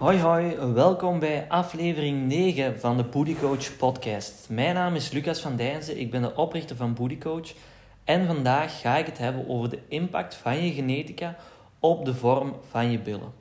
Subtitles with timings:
[0.00, 4.46] Hoi hoi, welkom bij aflevering 9 van de Booty Coach podcast.
[4.48, 7.52] Mijn naam is Lucas van Dijnzen, ik ben de oprichter van Booty Coach
[8.04, 11.36] en vandaag ga ik het hebben over de impact van je genetica
[11.78, 13.32] op de vorm van je billen.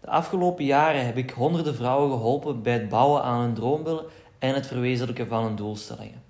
[0.00, 4.04] De afgelopen jaren heb ik honderden vrouwen geholpen bij het bouwen aan hun droombillen
[4.38, 6.22] en het verwezenlijken van hun doelstellingen.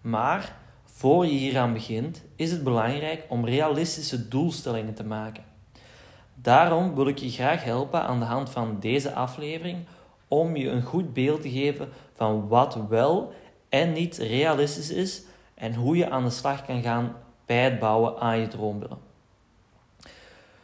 [0.00, 5.44] Maar voor je hieraan begint, is het belangrijk om realistische doelstellingen te maken.
[6.42, 9.86] Daarom wil ik je graag helpen aan de hand van deze aflevering
[10.28, 13.32] om je een goed beeld te geven van wat wel
[13.68, 15.22] en niet realistisch is
[15.54, 17.16] en hoe je aan de slag kan gaan
[17.46, 18.98] bij het bouwen aan je droombillen.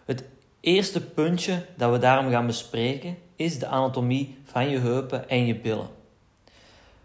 [0.04, 0.24] Het
[0.60, 5.56] eerste puntje dat we daarom gaan bespreken is de anatomie van je heupen en je
[5.56, 5.88] billen.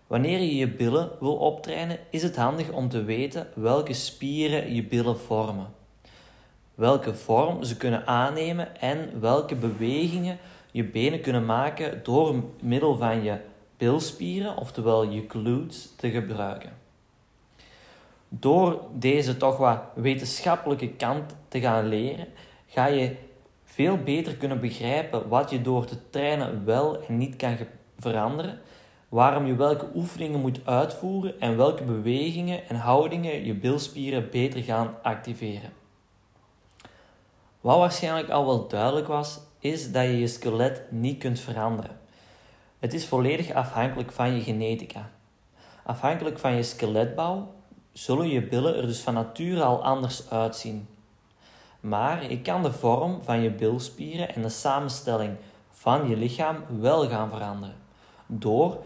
[0.08, 4.83] Wanneer je je billen wil optrainen, is het handig om te weten welke spieren je
[4.83, 5.77] billen vormen
[6.79, 10.38] welke vorm ze kunnen aannemen en welke bewegingen
[10.71, 13.38] je benen kunnen maken door middel van je
[13.77, 16.71] bilspieren, oftewel je glutes, te gebruiken.
[18.30, 22.27] Door deze toch wat wetenschappelijke kant te gaan leren,
[22.67, 23.16] ga je
[23.64, 27.58] veel beter kunnen begrijpen wat je door te trainen wel en niet kan
[27.97, 28.59] veranderen,
[29.09, 34.95] waarom je welke oefeningen moet uitvoeren en welke bewegingen en houdingen je bilspieren beter gaan
[35.03, 35.78] activeren.
[37.61, 41.99] Wat waarschijnlijk al wel duidelijk was, is dat je je skelet niet kunt veranderen.
[42.79, 45.09] Het is volledig afhankelijk van je genetica.
[45.83, 47.53] Afhankelijk van je skeletbouw
[47.91, 50.87] zullen je billen er dus van nature al anders uitzien.
[51.80, 55.35] Maar je kan de vorm van je bilspieren en de samenstelling
[55.71, 57.75] van je lichaam wel gaan veranderen.
[58.25, 58.77] Door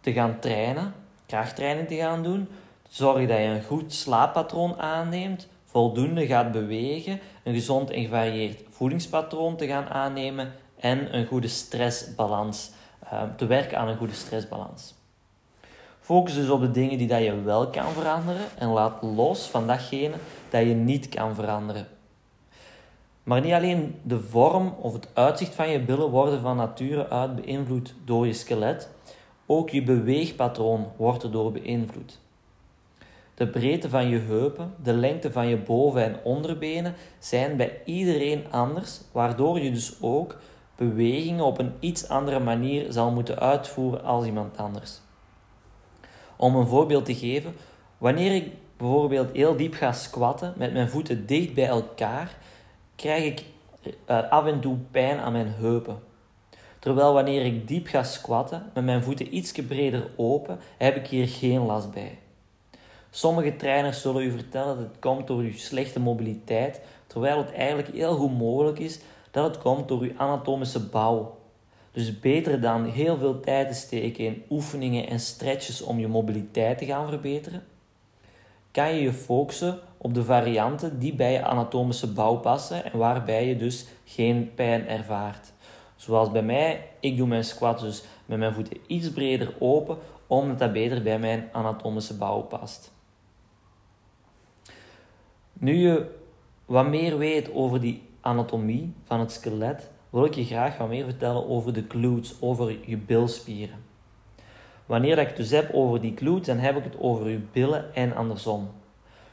[0.00, 0.94] te gaan trainen,
[1.26, 2.48] krachttraining te gaan doen,
[2.88, 9.56] zorg dat je een goed slaappatroon aanneemt, voldoende gaat bewegen, een gezond en gevarieerd voedingspatroon
[9.56, 12.70] te gaan aannemen en een goede stressbalans,
[13.04, 14.94] uh, te werken aan een goede stressbalans.
[16.00, 19.66] Focus dus op de dingen die dat je wel kan veranderen en laat los van
[19.66, 20.14] datgene
[20.48, 21.86] dat je niet kan veranderen.
[23.22, 27.34] Maar niet alleen de vorm of het uitzicht van je billen worden van nature uit
[27.34, 28.90] beïnvloed door je skelet,
[29.46, 32.18] ook je beweegpatroon wordt erdoor beïnvloed.
[33.36, 38.44] De breedte van je heupen, de lengte van je boven- en onderbenen zijn bij iedereen
[38.50, 40.38] anders, waardoor je dus ook
[40.76, 45.00] bewegingen op een iets andere manier zal moeten uitvoeren als iemand anders.
[46.36, 47.54] Om een voorbeeld te geven,
[47.98, 52.36] wanneer ik bijvoorbeeld heel diep ga squatten met mijn voeten dicht bij elkaar,
[52.94, 53.44] krijg ik
[54.04, 55.98] eh, af en toe pijn aan mijn heupen.
[56.78, 61.28] Terwijl wanneer ik diep ga squatten met mijn voeten iets breder open, heb ik hier
[61.28, 62.18] geen last bij.
[63.16, 67.88] Sommige trainers zullen u vertellen dat het komt door uw slechte mobiliteit, terwijl het eigenlijk
[67.94, 69.00] heel goed mogelijk is
[69.30, 71.38] dat het komt door uw anatomische bouw.
[71.92, 76.78] Dus beter dan heel veel tijd te steken in oefeningen en stretches om je mobiliteit
[76.78, 77.64] te gaan verbeteren,
[78.70, 83.46] kan je je focussen op de varianten die bij je anatomische bouw passen en waarbij
[83.46, 85.52] je dus geen pijn ervaart.
[85.96, 90.58] Zoals bij mij, ik doe mijn squats dus met mijn voeten iets breder open, omdat
[90.58, 92.94] dat beter bij mijn anatomische bouw past.
[95.58, 96.14] Nu je
[96.64, 101.04] wat meer weet over die anatomie van het skelet, wil ik je graag wat meer
[101.04, 103.84] vertellen over de glutes, over je bilspieren.
[104.86, 107.94] Wanneer ik het dus heb over die glutes, dan heb ik het over je billen
[107.94, 108.68] en andersom.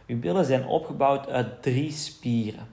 [0.06, 2.68] Je billen zijn opgebouwd uit drie spieren,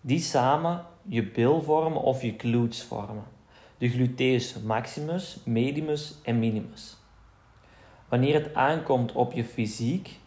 [0.00, 3.24] die samen je bil vormen of je glutes vormen.
[3.78, 6.96] De gluteus maximus, medimus en minimus.
[8.08, 10.18] Wanneer het aankomt op je fysiek,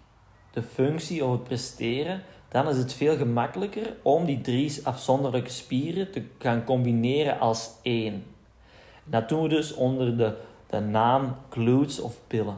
[0.53, 6.12] de functie of het presteren, dan is het veel gemakkelijker om die drie afzonderlijke spieren
[6.12, 8.23] te gaan combineren als één.
[9.03, 10.35] dat doen we dus onder de,
[10.67, 12.57] de naam glutes of pillen.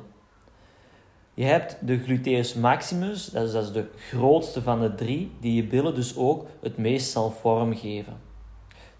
[1.33, 5.95] Je hebt de gluteus maximus, dat is, de grootste van de drie, die je billen
[5.95, 8.17] dus ook het meest zal vormgeven.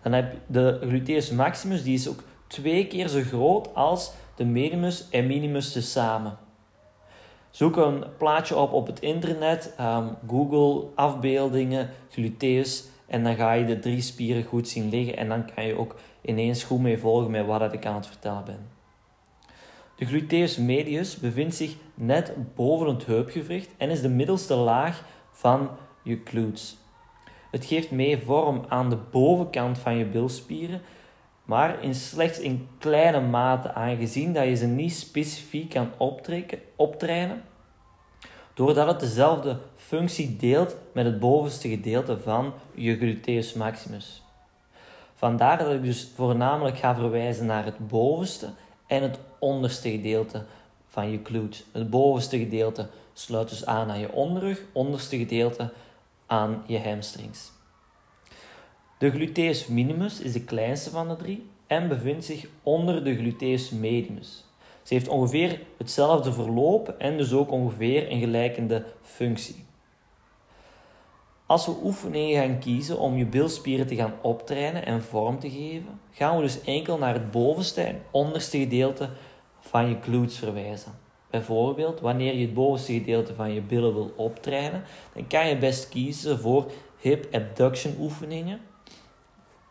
[0.01, 4.45] Dan heb je de gluteus maximus, die is ook twee keer zo groot als de
[4.45, 6.37] medimus en minimus tezamen.
[7.53, 13.65] Zoek een plaatje op op het internet, um, Google afbeeldingen, gluteus en dan ga je
[13.65, 17.31] de drie spieren goed zien liggen en dan kan je ook ineens goed mee volgen
[17.31, 18.69] met wat ik aan het vertellen ben.
[19.95, 25.69] De gluteus medius bevindt zich net boven het heupgewricht en is de middelste laag van
[26.03, 26.77] je glutes.
[27.51, 30.81] Het geeft mee vorm aan de bovenkant van je bilspieren,
[31.43, 37.43] maar in slechts in kleine mate aangezien dat je ze niet specifiek kan optrekken, optrainen,
[38.53, 44.23] doordat het dezelfde functie deelt met het bovenste gedeelte van je gluteus maximus.
[45.15, 48.49] Vandaar dat ik dus voornamelijk ga verwijzen naar het bovenste
[48.87, 50.45] en het onderste gedeelte
[50.87, 51.63] van je glute.
[51.71, 55.73] Het bovenste gedeelte sluit dus aan aan je onderrug, onderste gedeelte
[56.25, 57.51] aan je hamstrings.
[58.97, 63.69] De gluteus minimus is de kleinste van de drie en bevindt zich onder de gluteus
[63.69, 64.45] medius.
[64.83, 69.65] Ze heeft ongeveer hetzelfde verloop en dus ook ongeveer een gelijkende functie.
[71.45, 75.99] Als we oefeningen gaan kiezen om je bilspieren te gaan optrainen en vorm te geven,
[76.11, 79.09] gaan we dus enkel naar het bovenste en onderste gedeelte
[79.59, 80.91] van je glutes verwijzen.
[81.29, 85.89] Bijvoorbeeld, wanneer je het bovenste gedeelte van je billen wil optrainen, dan kan je best
[85.89, 88.59] kiezen voor hip abduction oefeningen.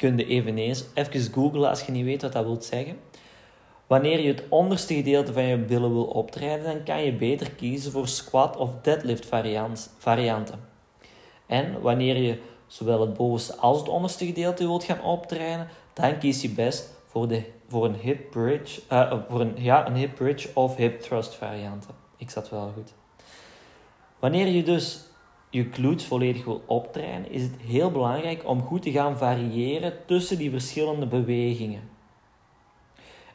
[0.02, 2.98] Kun je eveneens even googlen als je niet weet wat dat wil zeggen.
[3.86, 7.92] Wanneer je het onderste gedeelte van je billen wil optrainen, dan kan je beter kiezen
[7.92, 9.26] voor squat of deadlift
[9.98, 10.60] varianten.
[11.46, 15.02] En wanneer je zowel het bovenste als het onderste gedeelte wilt gaan
[15.92, 19.96] dan kies je best voor, de, voor, een, hip bridge, uh, voor een, ja, een
[19.96, 21.94] hip bridge of hip thrust varianten.
[22.16, 22.92] Ik zat wel goed.
[24.18, 25.00] Wanneer je dus
[25.52, 30.38] je glutes volledig wil optrainen, is het heel belangrijk om goed te gaan variëren tussen
[30.38, 31.82] die verschillende bewegingen.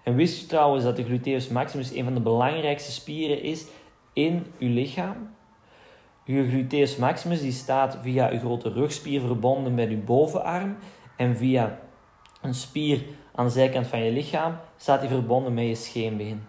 [0.03, 3.65] En wist je trouwens dat de gluteus maximus een van de belangrijkste spieren is
[4.13, 5.35] in je lichaam?
[6.23, 10.77] Je gluteus maximus die staat via je grote rugspier verbonden met je bovenarm
[11.17, 11.79] en via
[12.41, 13.03] een spier
[13.35, 16.43] aan de zijkant van je lichaam staat die verbonden met je scheenbeen.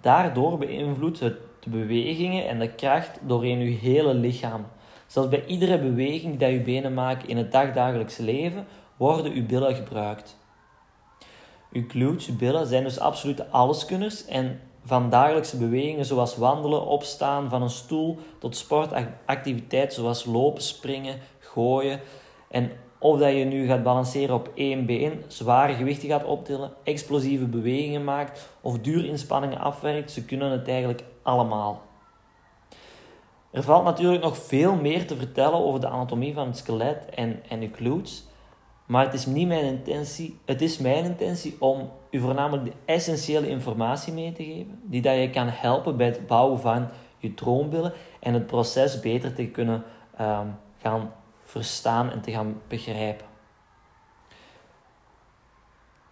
[0.00, 4.66] Daardoor beïnvloedt het de bewegingen en de kracht doorheen je hele lichaam.
[5.06, 8.66] Zelfs bij iedere beweging die je benen maken in het dagdagelijkse leven,
[8.96, 10.36] worden uw billen gebruikt.
[11.72, 17.48] Uw glutes, uw billen, zijn dus absolute alleskunners en van dagelijkse bewegingen zoals wandelen, opstaan
[17.48, 22.00] van een stoel tot sportactiviteiten zoals lopen, springen, gooien.
[22.50, 27.44] En of dat je nu gaat balanceren op één been, zware gewichten gaat optillen, explosieve
[27.44, 31.82] bewegingen maakt of duurinspanningen afwerkt, ze kunnen het eigenlijk allemaal.
[33.56, 37.42] Er valt natuurlijk nog veel meer te vertellen over de anatomie van het skelet en,
[37.48, 38.28] en de.
[38.86, 40.38] Maar het is niet mijn intentie.
[40.44, 45.16] Het is mijn intentie om u voornamelijk de essentiële informatie mee te geven, die dat
[45.16, 46.88] je kan helpen bij het bouwen van
[47.18, 49.84] je droombillen en het proces beter te kunnen
[50.20, 51.12] um, gaan
[51.44, 53.26] verstaan en te gaan begrijpen.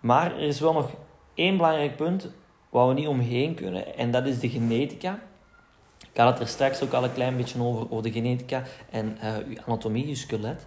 [0.00, 0.90] Maar er is wel nog
[1.34, 2.30] één belangrijk punt
[2.70, 5.18] waar we niet omheen kunnen, en dat is de genetica.
[6.14, 9.18] Ik had het er straks ook al een klein beetje over, over de genetica en
[9.22, 10.66] uh, uw anatomie, je skelet.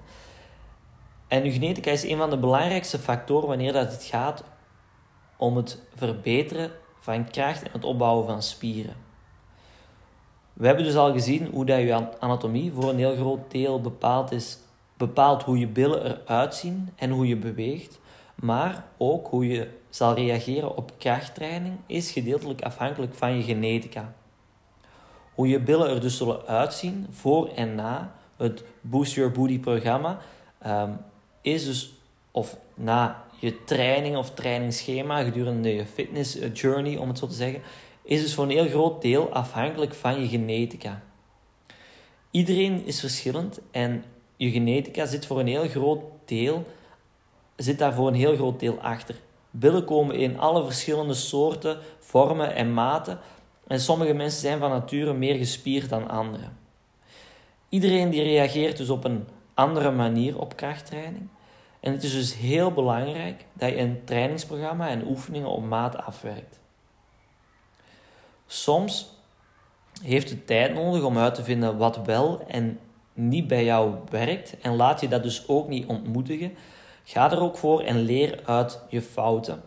[1.28, 4.44] En uw genetica is een van de belangrijkste factoren wanneer dat het gaat
[5.38, 8.96] om het verbeteren van kracht en het opbouwen van spieren.
[10.54, 14.32] We hebben dus al gezien hoe dat je anatomie voor een heel groot deel bepaald
[14.32, 14.58] is,
[14.98, 18.00] bepaalt hoe je billen eruit zien en hoe je beweegt,
[18.36, 24.14] maar ook hoe je zal reageren op krachttraining is gedeeltelijk afhankelijk van je genetica.
[25.38, 30.20] Hoe je billen er dus zullen uitzien voor en na het Boost Your Booty programma
[30.60, 30.92] ehm,
[31.42, 31.94] is dus,
[32.32, 37.34] of na je training of trainingsschema gedurende je fitness eh, journey, om het zo te
[37.34, 37.62] zeggen,
[38.04, 41.02] is dus voor een heel groot deel afhankelijk van je genetica.
[42.32, 44.04] Iedereen is verschillend en
[44.36, 46.66] je genetica zit voor een heel groot deel,
[47.56, 49.16] zit daar voor een heel groot deel achter.
[49.52, 53.20] Billen komen in alle verschillende soorten, vormen en maten
[53.68, 56.58] en sommige mensen zijn van nature meer gespierd dan anderen.
[57.70, 61.28] Iedereen die reageert dus op een andere manier op krachttraining.
[61.80, 66.60] En het is dus heel belangrijk dat je een trainingsprogramma en oefeningen op maat afwerkt.
[68.46, 69.10] Soms
[70.04, 72.80] heeft het tijd nodig om uit te vinden wat wel en
[73.14, 76.56] niet bij jou werkt en laat je dat dus ook niet ontmoedigen.
[77.04, 79.62] Ga er ook voor en leer uit je fouten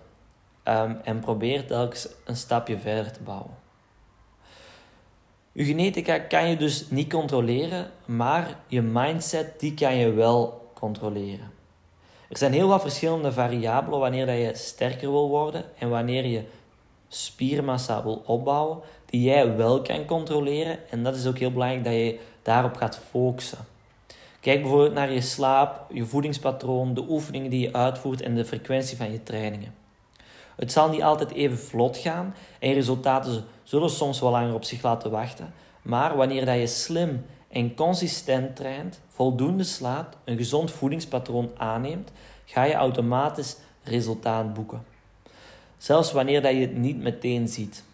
[0.65, 3.59] um, en probeer telkens een stapje verder te bouwen.
[5.61, 11.51] Je genetica kan je dus niet controleren, maar je mindset die kan je wel controleren.
[12.29, 16.43] Er zijn heel wat verschillende variabelen wanneer dat je sterker wil worden en wanneer je
[17.09, 20.91] spiermassa wil opbouwen, die jij wel kan controleren.
[20.91, 23.67] En dat is ook heel belangrijk dat je daarop gaat focussen.
[24.41, 28.97] Kijk bijvoorbeeld naar je slaap, je voedingspatroon, de oefeningen die je uitvoert en de frequentie
[28.97, 29.80] van je trainingen.
[30.61, 34.83] Het zal niet altijd even vlot gaan en resultaten zullen soms wel langer op zich
[34.83, 35.53] laten wachten.
[35.83, 42.13] Maar wanneer dat je slim en consistent traint, voldoende slaapt, een gezond voedingspatroon aanneemt,
[42.45, 44.85] ga je automatisch resultaat boeken.
[45.79, 47.85] Zelfs wanneer dat je het niet meteen ziet.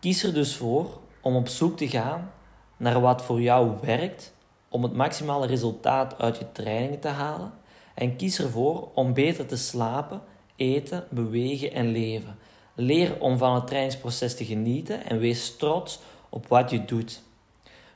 [0.00, 2.30] Kies er dus voor om op zoek te gaan
[2.76, 4.34] naar wat voor jou werkt
[4.68, 7.52] om het maximale resultaat uit je trainingen te halen
[7.94, 10.22] En kies ervoor om beter te slapen,
[10.56, 12.38] eten, bewegen en leven.
[12.74, 15.98] Leer om van het trainingsproces te genieten en wees trots
[16.28, 17.22] op wat je doet.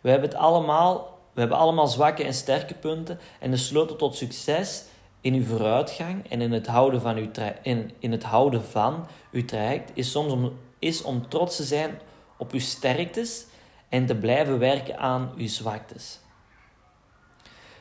[0.00, 4.16] We hebben, het allemaal, we hebben allemaal zwakke en sterke punten en de sleutel tot
[4.16, 4.84] succes
[5.20, 7.30] in uw vooruitgang en in het houden van uw,
[7.62, 12.00] in, in het houden van uw traject is soms om, is om trots te zijn
[12.38, 13.46] op uw sterktes
[13.88, 16.20] en te blijven werken aan uw zwaktes.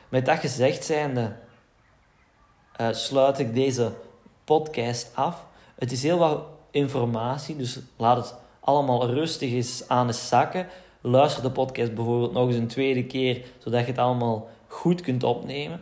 [0.08, 1.36] Met dat gezegd zijnde
[2.80, 3.92] uh, sluit ik deze
[4.50, 5.46] podcast af.
[5.74, 10.66] Het is heel wat informatie, dus laat het allemaal rustig eens aan de zakken.
[11.00, 15.22] Luister de podcast bijvoorbeeld nog eens een tweede keer, zodat je het allemaal goed kunt
[15.22, 15.80] opnemen.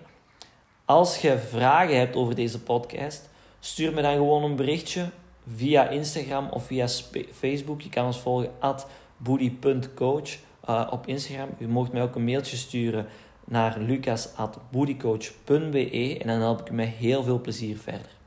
[0.85, 3.29] Als je vragen hebt over deze podcast,
[3.61, 5.11] stuur me dan gewoon een berichtje
[5.55, 6.89] via Instagram of via
[7.33, 7.81] Facebook.
[7.81, 10.31] Je kan ons volgen at boody.coach
[10.69, 11.49] uh, op Instagram.
[11.59, 13.07] U mocht mij ook een mailtje sturen
[13.45, 18.18] naar lucas.boodycoach.be en dan help ik u met heel veel plezier verder.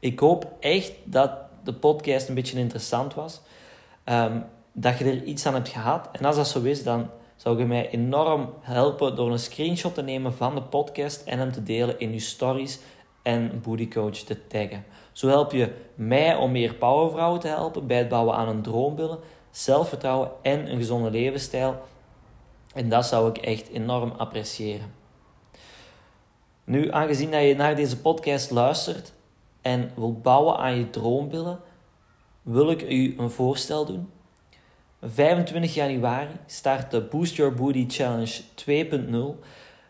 [0.00, 1.30] Ik hoop echt dat
[1.64, 3.40] de podcast een beetje interessant was.
[4.04, 6.08] Um, dat je er iets aan hebt gehad.
[6.12, 10.02] En als dat zo is, dan zou je mij enorm helpen door een screenshot te
[10.02, 12.78] nemen van de podcast en hem te delen in je stories
[13.22, 14.84] en Boodycoach te taggen.
[15.12, 19.18] Zo help je mij om meer powervrouwen te helpen bij het bouwen aan een droombeelden,
[19.50, 21.82] zelfvertrouwen en een gezonde levensstijl.
[22.74, 24.92] En dat zou ik echt enorm appreciëren.
[26.64, 29.12] Nu, aangezien dat je naar deze podcast luistert
[29.62, 31.60] en wilt bouwen aan je droombeelden,
[32.42, 34.10] wil ik u een voorstel doen.
[35.02, 38.44] 25 januari start de Boost Your Booty Challenge 2.0.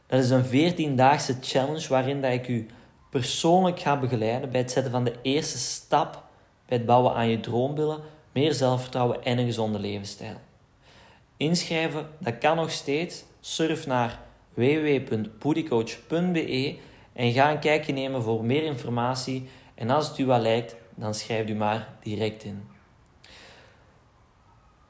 [0.07, 2.67] Dat is een 14-daagse challenge waarin dat ik u
[3.11, 6.25] persoonlijk ga begeleiden bij het zetten van de eerste stap
[6.67, 8.01] bij het bouwen aan je droombeelden,
[8.33, 10.37] meer zelfvertrouwen en een gezonde levensstijl.
[11.37, 13.25] Inschrijven, dat kan nog steeds.
[13.41, 14.21] Surf naar
[14.55, 16.77] www.bootycoach.be
[17.21, 19.49] en ga een kijkje nemen voor meer informatie.
[19.75, 22.69] En als het u wel lijkt, dan schrijf u maar direct in.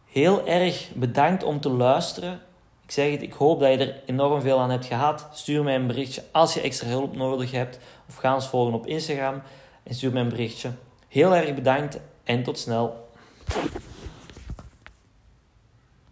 [0.07, 2.41] Heel erg bedankt om te luisteren.
[2.85, 5.29] Ik zeg het, ik hoop dat je er enorm veel aan hebt gehad.
[5.33, 7.79] Stuur mij een berichtje als je extra hulp nodig hebt.
[8.09, 9.43] Of ga ons volgen op Instagram
[9.83, 10.71] en stuur mij een berichtje.
[11.09, 13.09] Heel erg bedankt en tot snel.